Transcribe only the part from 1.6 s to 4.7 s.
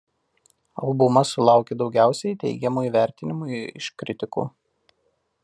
daugiausiai teigiamų įvertinimų iš kritikų.